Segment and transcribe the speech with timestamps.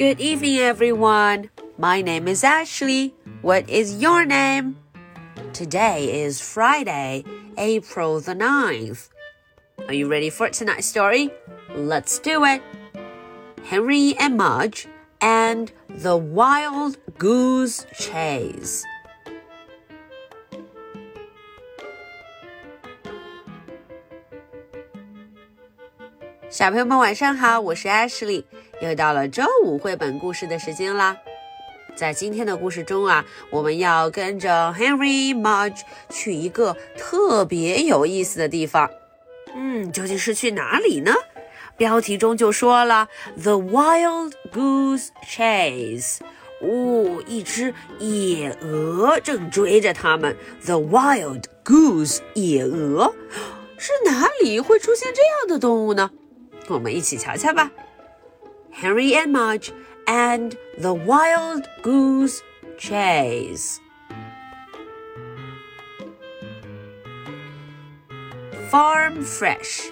[0.00, 1.50] Good evening, everyone.
[1.76, 3.12] My name is Ashley.
[3.42, 4.78] What is your name?
[5.52, 7.22] Today is Friday,
[7.58, 9.10] April the 9th.
[9.86, 11.28] Are you ready for tonight's story?
[11.74, 12.62] Let's do it.
[13.64, 14.88] Henry and Mudge
[15.20, 18.86] and the Wild Goose Chase.
[26.48, 26.68] 小
[28.80, 31.16] 又到了周五绘本故事的时间啦。
[31.94, 38.90] 在今天的故事中啊，我们要跟着 Henry Mudge 去一个特别有意思的地方。
[39.54, 41.12] 嗯，究竟是去哪里呢？
[41.76, 43.08] 标题中就说了
[43.42, 46.20] The Wild Goose Chase。
[46.62, 50.36] 哦，一只野鹅正追着他们。
[50.64, 53.14] The Wild Goose，野鹅
[53.76, 56.10] 是哪里会出现这样的动物呢？
[56.68, 57.70] 我们一起瞧瞧吧。
[58.72, 59.72] Henry and Mudge
[60.06, 62.42] and the Wild Goose
[62.78, 63.80] Chase.
[68.70, 69.90] Farm Fresh.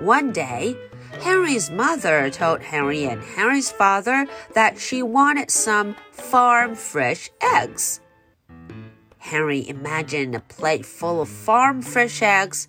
[0.00, 0.76] One day,
[1.20, 8.00] Henry's mother told Henry and Henry's father that she wanted some farm fresh eggs.
[9.18, 12.66] Henry imagined a plate full of farm fresh eggs.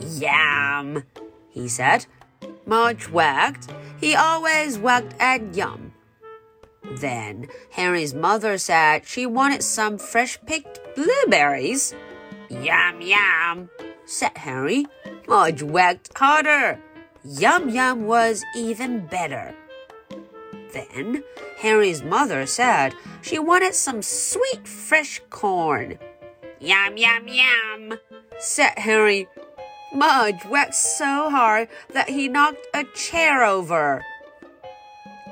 [0.00, 1.02] Yum,
[1.50, 2.06] he said.
[2.70, 3.72] Mudge wagged.
[3.98, 5.92] He always wagged at Yum.
[7.00, 11.92] Then Henry's mother said she wanted some fresh picked blueberries.
[12.48, 13.70] Yum, yum,
[14.04, 14.86] said Henry.
[15.26, 16.78] Mudge wagged harder.
[17.24, 19.52] Yum Yum was even better.
[20.72, 21.24] Then
[21.58, 25.98] Henry's mother said she wanted some sweet fresh corn.
[26.60, 27.98] Yum, yum, yum,
[28.38, 29.26] said Henry.
[29.92, 34.04] Mudge worked so hard that he knocked a chair over.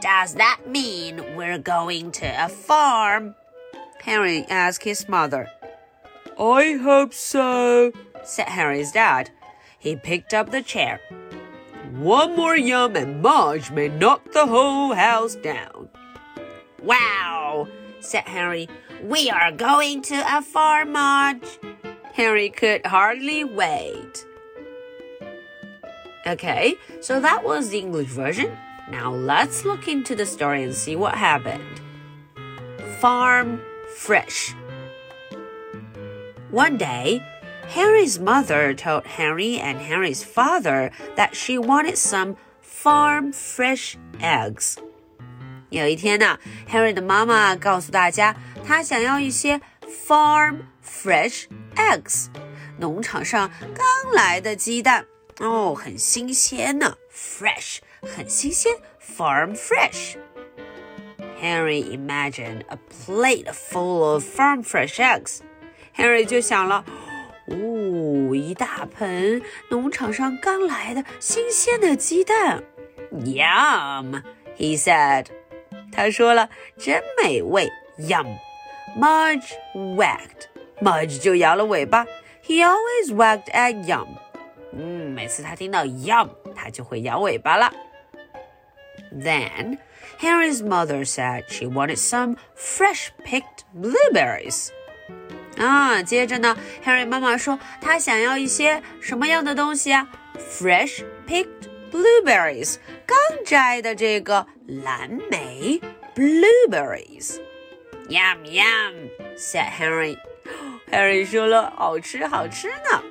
[0.01, 3.35] Does that mean we're going to a farm?
[4.01, 5.49] Henry asked his mother.
[6.39, 7.93] I hope so,
[8.25, 9.31] said Henry's dad.
[9.79, 11.01] He picked up the chair.
[11.93, 15.89] One more yum and Mudge may knock the whole house down.
[16.83, 17.69] Wow,
[18.01, 18.69] said Henry.
[19.03, 21.59] We are going to a farm, Mudge.
[22.13, 24.27] Henry could hardly wait.
[26.26, 28.52] Okay, so that was the English version.
[28.90, 31.64] Now let's look into the story and see what happened.
[33.00, 33.60] Farm
[33.96, 34.56] Fresh.
[36.52, 37.22] One day,
[37.68, 44.78] Henry's mother told Henry and Henry's father that she wanted some farm fresh eggs.
[45.70, 46.38] 有一天呢，
[46.70, 48.36] Henry 的妈妈告诉大家，
[48.66, 49.60] 她想要一些
[50.08, 52.28] farm fresh eggs，
[52.78, 55.06] 农场上刚来的鸡蛋。
[55.40, 65.40] 哦，很新鲜呢，fresh，很新鲜，farm fresh。Henry imagined a plate full of farm fresh eggs.
[65.96, 66.86] Henry 就想了，
[67.48, 72.64] 哦，一大盆农场上刚来的新鲜的鸡蛋。
[73.12, 74.24] Yum,
[74.58, 75.28] he said.
[75.92, 77.70] 他说了，真美味。
[78.00, 78.38] Yum.
[78.98, 80.48] Mudge wagged.
[80.82, 82.06] Mudge 就摇了尾巴。
[82.44, 84.08] He always wagged at Yum.
[85.18, 87.74] 嗯，每次他听到 yum，他就会摇尾巴了。
[89.12, 89.80] Then
[90.20, 94.70] Henry's mother said she wanted some fresh picked blueberries.
[95.58, 100.08] 啊，接着呢，Henry 妈妈说她想要一些什么样的东西啊？
[100.38, 102.76] Fresh picked blueberries，
[103.08, 105.82] 刚摘的这个蓝莓
[106.16, 110.20] blueberries。Yum yum said Henry.
[110.92, 113.04] Henry 说 了，好吃好吃呢。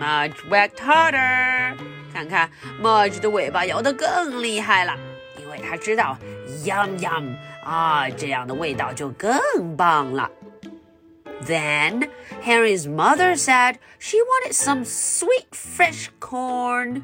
[0.00, 1.74] Mudge worked harder，
[2.12, 4.96] 看看 Mudge 的尾巴摇得更厉害了，
[5.38, 6.18] 因为他知道
[6.64, 7.34] yum yum
[7.64, 10.30] 啊，这样的味道就更棒了。
[11.44, 12.08] Then
[12.44, 17.02] Henry's mother said she wanted some sweet fresh corn.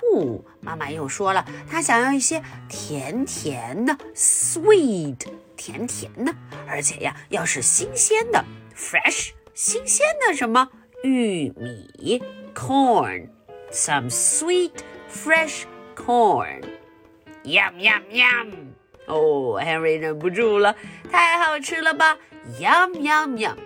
[0.00, 6.34] 哦，妈妈又说了，她想要一些甜甜的 sweet，甜甜的，
[6.66, 8.44] 而且呀，要是新鲜的
[8.76, 10.68] fresh，新鲜的什么？
[11.03, 12.21] 玉米
[12.53, 13.29] corn,
[13.71, 16.61] some sweet fresh corn.
[17.43, 18.73] Yum yum yum.
[19.07, 20.75] 哦，Henry 忍不住了，
[21.11, 22.17] 太好吃了吧！
[22.59, 23.57] Yum yum yum.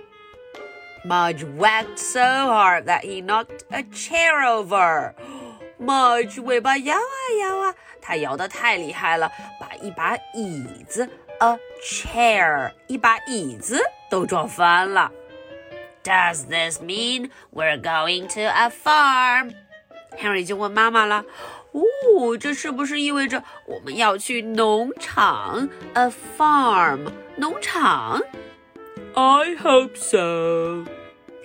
[1.04, 5.14] Mudge wagged so hard that he knocked a chair over.
[5.80, 11.10] Mudge 尾巴摇啊摇啊，他摇得太厉害了，把一把椅子
[11.40, 13.82] a chair 一把椅子
[14.12, 15.12] 都撞翻了。
[16.07, 19.53] does this mean we're going to a farm?
[20.17, 21.25] Henry 就问妈妈了。
[21.73, 28.23] 哦，这是不是意味着我们要去农场？A farm，农场。
[29.15, 30.85] I hope so。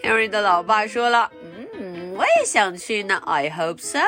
[0.03, 1.31] Henry 的老爸说了，
[1.79, 3.21] 嗯，我也想去呢。
[3.25, 3.99] I hope so.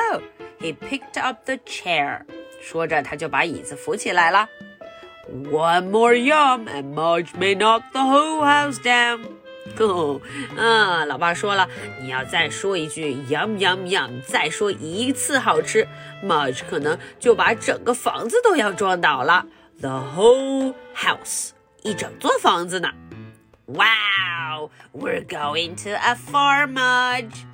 [0.60, 2.20] He picked up the chair。
[2.62, 4.48] 说着，他就把椅子扶起来了。
[5.50, 9.20] One more yum and Mudge may knock the whole house down。
[9.78, 10.20] 哦，
[10.56, 11.68] 啊，老爸说了，
[12.00, 15.86] 你要再说一句 “yum yum yum”，再说一次好吃
[16.22, 19.46] ，Marge 可能就把整个房子都要撞倒了。
[19.80, 21.50] The whole house，
[21.82, 22.92] 一整座房子呢。
[23.66, 27.44] Wow, we're going to a farm, Marge.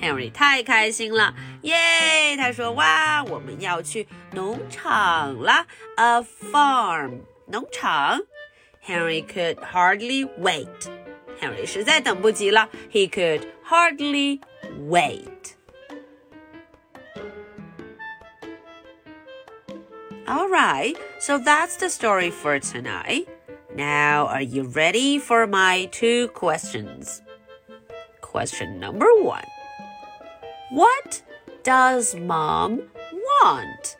[0.00, 2.36] Henry 太开心了，耶！
[2.36, 5.66] 他说：“哇，我们要去农场了
[5.96, 8.20] ，a farm，农场。”
[8.86, 10.68] Henry could hardly wait.
[11.39, 14.39] Henry 实在等不及了，he could hardly
[14.89, 15.55] wait.
[20.25, 23.27] All right, so that's the story for tonight.
[23.75, 27.21] Now, are you ready for my two questions?
[28.21, 29.43] Question number one
[30.71, 31.21] What
[31.63, 32.83] does mom
[33.41, 33.97] want?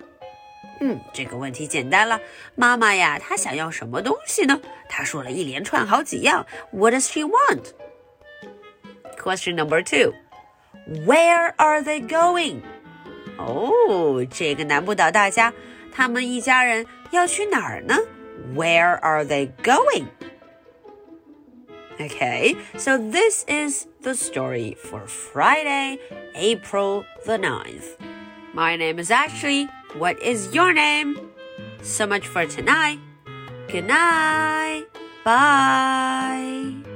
[0.80, 2.20] 嗯，这个问题简单了。
[2.56, 4.60] 妈妈呀，她想要什么东西呢？
[4.90, 6.46] 她说了一连串好几样。
[6.72, 7.72] What does she want?
[9.18, 10.14] Question number two.
[11.06, 12.62] Where are they going?
[13.38, 15.54] 哦，这个难不倒大家。
[15.94, 17.98] 他们一家人要去哪儿呢？
[18.56, 20.08] Where are they going?
[22.00, 26.00] Okay, so this is the story for Friday,
[26.34, 27.98] April the 9th.
[28.54, 29.70] My name is Ashley.
[29.95, 31.31] What is your name?
[31.83, 32.99] So much for tonight.
[33.69, 34.87] Good night.
[35.25, 36.88] Bye.